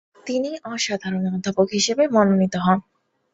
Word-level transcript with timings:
তিনি 0.27 0.49
অসাধারণ 0.65 1.23
অধ্যাপক 1.29 1.67
হিসাবে 1.77 2.03
মনোনীত 2.07 2.55
হন। 2.57 2.79